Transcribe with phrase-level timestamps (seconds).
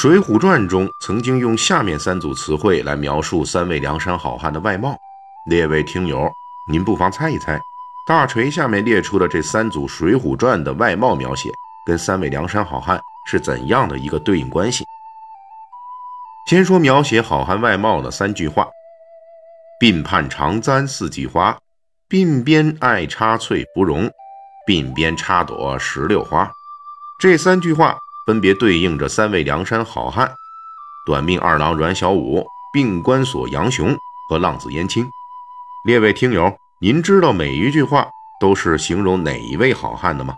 [0.00, 4.96] 水浒传》中曾经用下面三组词汇来描述三位梁山好汉的外貌，
[5.50, 6.26] 列位听友，
[6.72, 7.60] 您不妨猜一猜，
[8.06, 11.50] 大锤下面列出的这三组《水浒传》的外貌描写，
[11.84, 14.86] 跟三位梁山好汉是怎样的一个对应关系？
[16.48, 18.66] 先说描写好汉外貌的三句话
[19.84, 21.58] ：“鬓畔长簪四季花，
[22.08, 24.10] 鬓边爱插翠芙蓉，
[24.66, 26.50] 鬓边插朵石榴花。”
[27.20, 30.32] 这三句话分别对应着三位梁山好汉：
[31.06, 33.96] 短命二郎阮小五、病关索杨雄
[34.28, 35.08] 和浪子燕青。
[35.84, 38.06] 列位听友，您知道每一句话
[38.40, 40.34] 都是形容哪一位好汉的吗？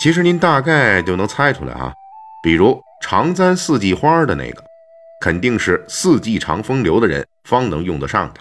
[0.00, 1.92] 其实您大概就能猜出来啊，
[2.42, 4.62] 比如常簪四季花的那个。
[5.18, 8.40] 肯定是四季常风流的人方能用得上的。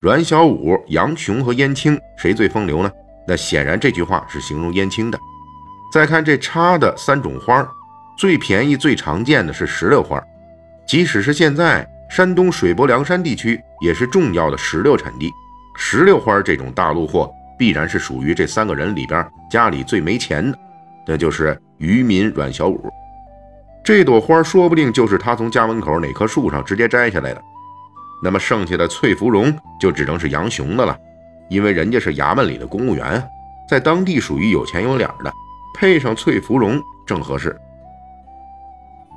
[0.00, 2.92] 阮小五、杨雄和燕青谁最风流呢？
[3.26, 5.18] 那显然这句话是形容燕青的。
[5.94, 7.64] 再看这插的三种花，
[8.18, 10.20] 最便宜、最常见的是石榴花。
[10.84, 15.30] 即使是现在，山东水泊梁山地区也是重要的石榴产地。
[15.76, 20.58] 石榴花这种大路货，必然是属于这三个人里边家里最没钱的，
[21.06, 22.90] 那就是渔民阮小五。
[23.84, 27.40] 这朵花说不定就是他从家门口哪棵树上直接摘下来的。
[28.20, 30.98] 那么剩下的翠芙蓉就只能是杨雄的了，
[31.48, 33.24] 因为人家是衙门里的公务员，
[33.68, 35.32] 在当地属于有钱有脸的，
[35.74, 37.54] 配上翠芙蓉正合适。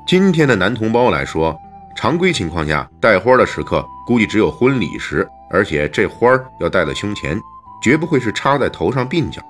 [0.08, 1.56] 今天的男同胞来说，
[1.96, 6.28] 常规情况下戴花的时刻估计只有婚礼时，而且这花
[6.60, 7.40] 要戴在胸前，
[7.82, 9.42] 绝不会是插在头上鬓角。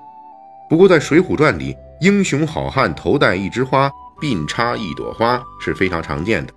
[0.68, 3.90] 不过在《水浒传》里，英雄好汉头戴一枝花。
[4.20, 6.52] 鬓插一朵花是非常常见的。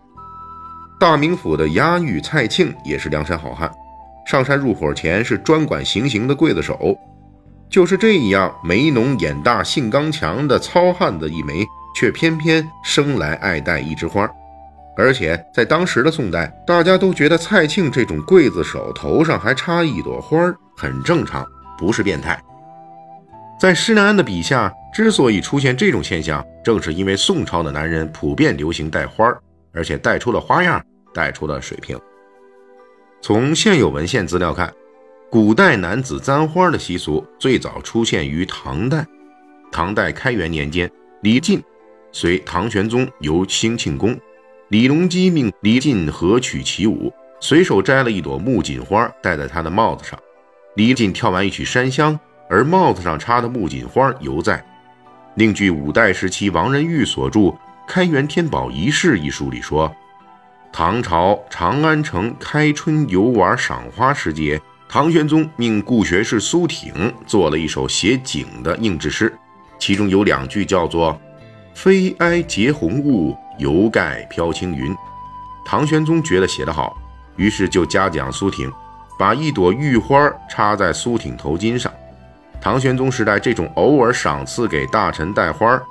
[1.00, 3.72] 大名府的押狱蔡庆也是梁山好汉，
[4.26, 6.98] 上山入伙前是专管行刑的刽子手。
[7.72, 11.66] 就是这样眉浓眼大、性刚强的糙汉子一枚，
[11.96, 14.30] 却偏偏生来爱戴一枝花。
[14.98, 22.38] 而且在当时的宋代，大家都觉得蔡庆这种刽子手头上还插一朵花很正常，不是变态。
[23.58, 29.34] 在施耐庵的笔下，之所以出现这种现象，正是因为宋朝的男人普遍流行戴花
[29.72, 30.84] 而且戴出了花样，
[31.14, 31.98] 戴出了水平。
[33.22, 34.74] 从现有文献资料看，
[35.32, 39.08] 古代男子簪花的习俗最早出现于唐代。
[39.72, 41.64] 唐代开元年间，李靖
[42.12, 44.20] 随唐玄宗游兴庆宫，
[44.68, 47.10] 李隆基命李靖合曲起舞，
[47.40, 50.20] 随手摘了一朵木槿花戴在他的帽子上。
[50.76, 52.20] 李靖跳完一曲山香。
[52.50, 54.62] 而帽子上插的木槿花犹在。
[55.36, 57.40] 另据五代时期王仁玉所著
[57.88, 59.90] 《开元天宝遗事》一书里说，
[60.74, 66.92] 唐朝长安城开春游玩赏花时节，唐玄宗命顾学士苏挺
[67.26, 69.34] 做了一首写景的应制诗，
[69.80, 71.18] 其中有两句叫做
[71.74, 74.94] “飞埃结红雾，犹盖飘青云”。
[75.66, 76.94] 唐玄宗觉得写得好，
[77.38, 78.70] 于是就嘉奖苏挺，
[79.18, 81.90] 把一朵玉花插在苏挺头巾上。
[82.60, 85.82] 唐玄宗时代，这种偶尔赏赐给大臣戴花，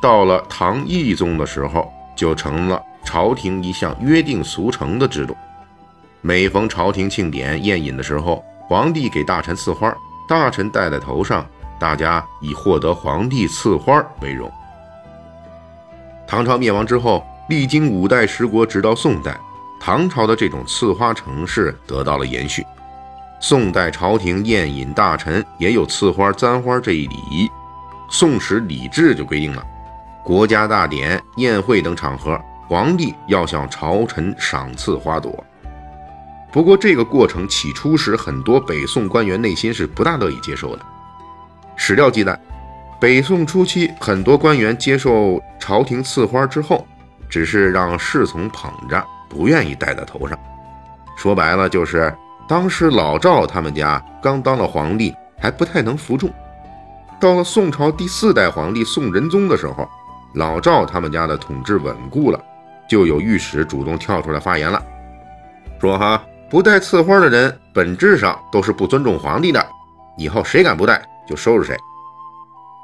[0.00, 5.36] 到了唐懿宗的时候，就成了朝廷一项约定俗成的制度。
[6.26, 9.94] 每逢朝廷庆典宴饮的时候，皇帝给大臣赐花，
[10.26, 11.46] 大臣戴在头上，
[11.78, 14.50] 大家以获得皇帝赐花为荣。
[16.26, 19.38] 唐朝灭亡之后，历经五代十国，直到宋代，
[19.78, 22.64] 唐朝的这种赐花程式得到了延续。
[23.38, 27.46] 宋代朝廷宴饮大臣也有赐花簪花这一礼仪，
[28.08, 29.62] 《宋史礼制》就规定了，
[30.24, 35.30] 国家大典、宴会等场合，皇帝要向朝臣赏赐花朵。
[36.54, 40.86] 不过，这个过程起初时，很多北宋官员内心是不大乐意接受的。
[41.74, 42.40] 史料记载，
[43.00, 46.86] 北宋初期，很多官员接受朝廷赐花之后，
[47.28, 50.38] 只是让侍从捧着，不愿意戴在头上。
[51.16, 52.14] 说白了，就是。
[52.46, 56.30] 当时老赵他们家刚当了皇帝，还不太能服众。
[57.18, 59.88] 到了宋朝第四代皇帝宋仁宗的时候，
[60.34, 62.38] 老赵他们家的统治稳固了，
[62.86, 64.80] 就有御史主动跳出来发言了，
[65.80, 69.66] 说：“哈，不带赐花的人，本质上都是不尊重皇帝的。
[70.16, 71.76] 以后谁敢不带，就收拾谁。”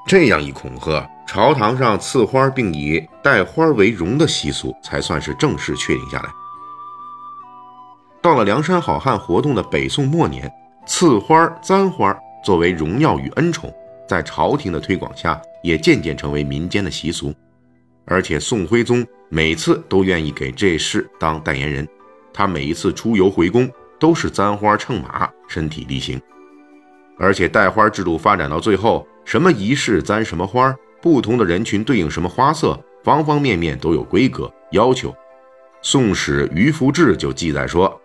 [0.07, 6.29] 这样一恐吓，朝堂上赐花并以戴花为荣的习俗才算是正式确定下来。
[8.23, 10.49] 到到了梁山好汉活动的北宋末年，
[10.87, 13.75] 赐花簪花作为荣耀与恩宠，
[14.09, 17.35] 在朝廷的推广下，也渐渐成为民间的习俗。
[18.05, 21.89] 而且宋徽宗每次都愿意给这事当代言人，
[22.32, 26.21] 他每一次出游回宫都是簪花乘马，身体力行。
[27.19, 35.11] 而且带花制度发展到最后，什么仪式簪什么花，不同的人群对应什么花色，方方面面都有规格要求。
[35.82, 38.00] 《宋史·于福志》就记载说，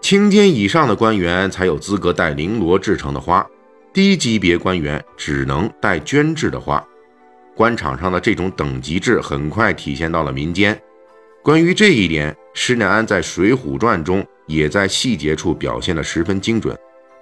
[0.00, 3.44] 清监以上的官员才有资格带绫罗制成的花，
[3.92, 6.84] 低级别官员只能带绢制的花。
[7.56, 10.80] 官场上的这种等级制很快体现到了民间。
[11.42, 16.76] 关于这一点，施耐庵在《水浒传》中也在细节处表现得十分精准。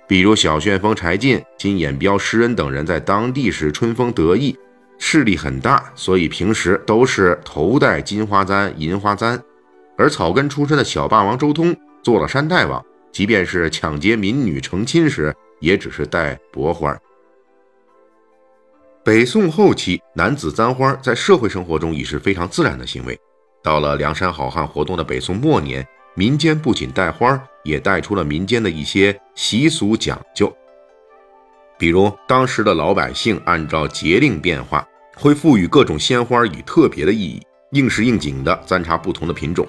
[0.08, 4.58] 比如小旋风柴进、金眼彪施恩等人在当地时春风得意，
[4.98, 9.38] 势力很大，所以平时都是头戴金花簪、银花簪；
[9.98, 12.82] 而草根出身的小霸王周通做了山大王，
[13.12, 16.98] 即便是抢劫民女成亲时，也只是戴薄花。
[19.04, 23.20] 北宋后期，男子簪花在社会生活中已是非常自然的行为。
[23.66, 25.84] 到了梁山好汉活动的北宋末年。
[26.14, 30.50] 民间不仅带花，也带出了民间的一些习俗讲究。
[31.76, 37.42] 比如，当时的老百姓按照节令变化，会赋予各种鲜花以特别的意义，
[37.72, 39.66] 应时应景的簪插不同的品种。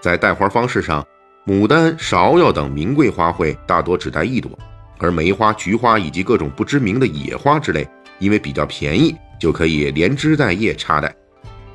[0.00, 1.02] 在带花方式上，
[1.46, 4.50] 牡丹、芍药等名贵花卉大多只带一朵，
[4.98, 7.88] 而梅花、菊花以及各种不知名的野花之类，
[8.18, 11.14] 因为比较便宜，就可以连枝带叶插带。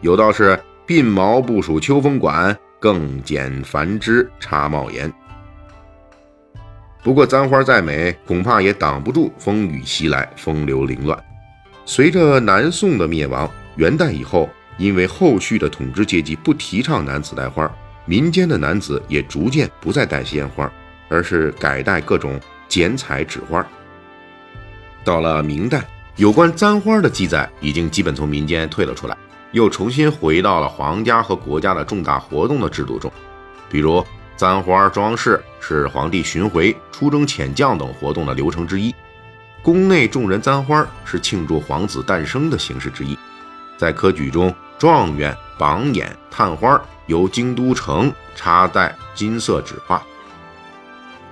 [0.01, 0.59] 有道是
[0.91, 5.13] ：“鬓毛不属秋风管。”更剪繁枝插帽檐。
[7.03, 11.15] 不过簪花再美，恐怕也挡不住风雨袭来，风流凌乱。
[11.85, 14.49] 随着南宋的灭亡，元代以后，
[14.79, 17.71] 因为后续的统治阶级不提倡男子戴花，
[18.05, 20.67] 民间的男子也逐渐不再戴鲜花，
[21.07, 23.63] 而是改戴各种剪彩纸花。
[25.03, 25.85] 到了明代，
[26.15, 29.15] 有关簪花的记载已经基本从民间退了出来。
[29.51, 33.11] 又重新回到了皇家和国家的重大活动的制度中，
[33.69, 34.05] 比如
[34.37, 38.91] 簪花装饰是皇帝巡回、出征遣将等活动的流程之一；
[39.61, 43.17] 宫内众人簪花是庆祝皇子诞生的形式之一。
[43.77, 50.01] 在科举中，状元榜眼探花由京都城插戴金色纸花，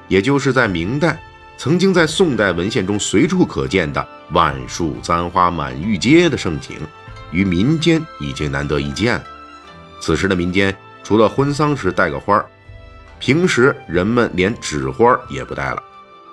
[0.07, 1.19] 也就是在明代
[1.57, 6.79] 曾经在宋代文献中随处可见的“万树簪花满御街”的盛景。
[7.31, 9.21] 于民间已经难得一见。
[10.01, 12.45] 此时的民间，除了婚丧时带个花儿，
[13.19, 15.83] 平时人们连纸花也不带了。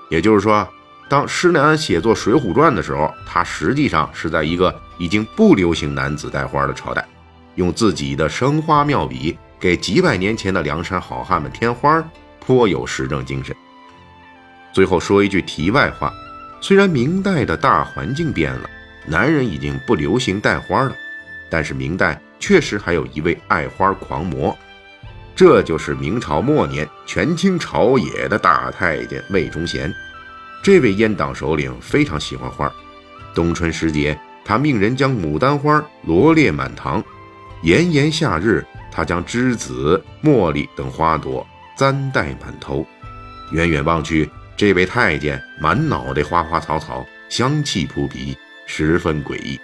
[0.08, 0.66] 也就是说，
[1.08, 7.06] 当施耐庵写作《水浒传》的时候，他实际上是在一个已经不流行男子带花的朝代，
[7.56, 12.02] 用自己的生花妙笔给几百年前的梁山好汉们添花，
[12.38, 13.54] 颇有时政精神。
[14.72, 16.12] 最后说一句题外话：
[16.60, 18.70] 虽然明代的大环境变了。
[19.06, 20.94] 男人已经不流行带花了，
[21.48, 24.56] 但是明代确实还有一位爱花狂魔，
[25.34, 29.92] 这就是明朝末年权倾朝野的大太监魏忠贤。
[30.62, 32.72] 这位阉党首领非常喜欢花，
[33.34, 37.00] 冬春时节，他命人将牡丹花罗列满堂；
[37.62, 42.84] 炎炎夏日，他将栀子、茉莉等花朵簪戴满头。
[43.52, 48.36] 远远望去，这位太监满脑袋花花草草，香气扑鼻。
[48.66, 49.58] 十分诡异。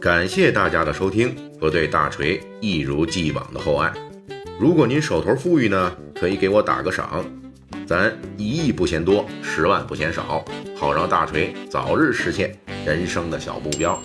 [0.00, 3.92] 感谢大家的收听和对大锤一如既往的厚爱。
[4.58, 7.24] 如果您手头富裕呢，可以给我打个赏，
[7.86, 10.44] 咱一亿不嫌多，十万不嫌少，
[10.76, 14.00] 好让大锤早日实现人生的小目标。